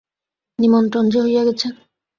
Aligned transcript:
নিমন্ত্রণ 0.59 1.05
যে 1.09 1.19
হইয়া 1.23 1.43
গেছে। 1.47 1.67